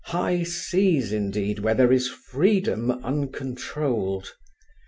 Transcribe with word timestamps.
high 0.05 0.41
seas 0.41 1.13
indeed 1.13 1.59
where 1.59 1.75
there 1.75 1.91
is 1.91 2.09
freedom 2.09 2.89
uncontrolled. 3.03 4.33